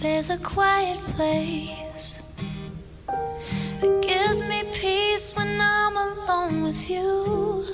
[0.00, 2.22] There's a quiet place
[3.06, 7.66] that gives me peace when I'm alone with you.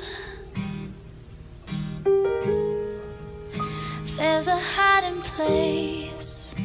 [4.17, 6.57] There's a hiding place.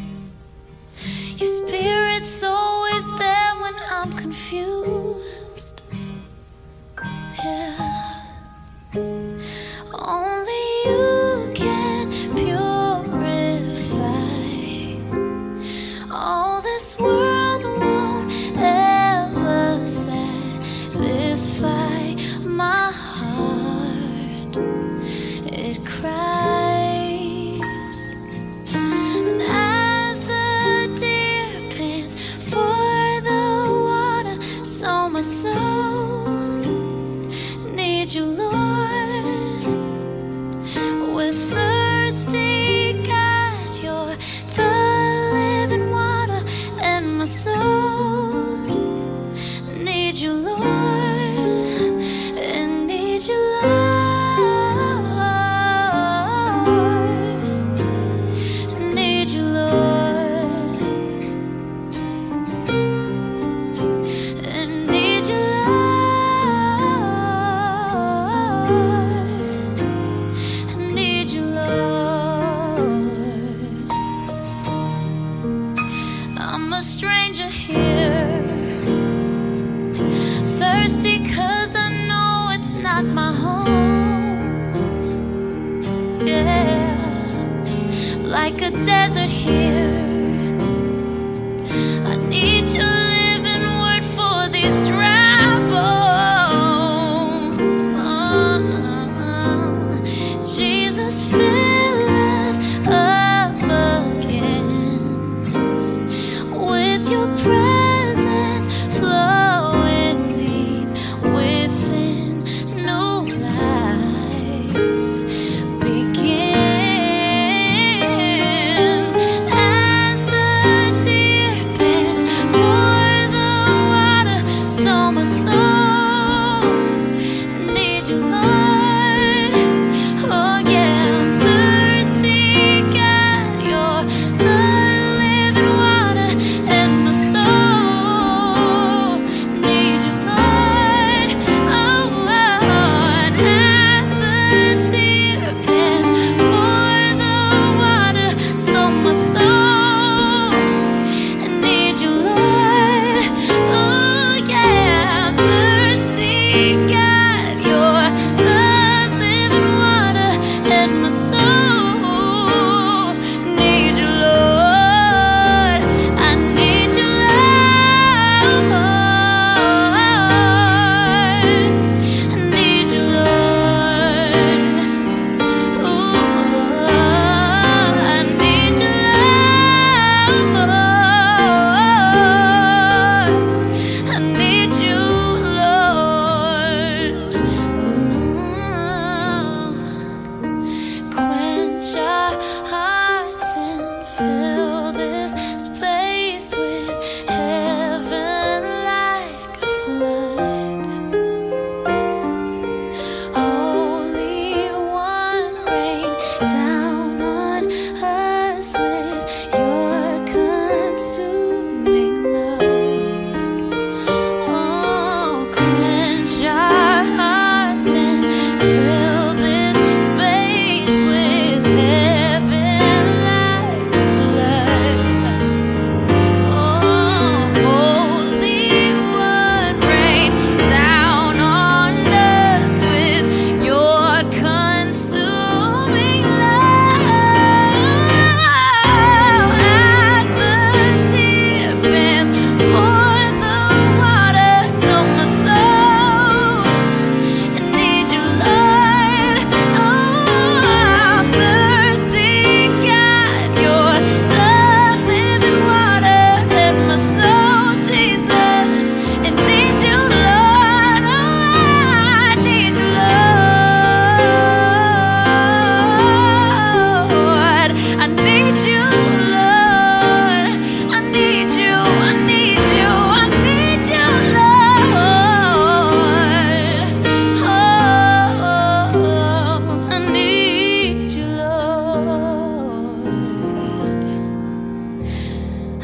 [1.38, 5.01] Your spirit's always there when I'm confused.
[88.42, 89.31] like a desert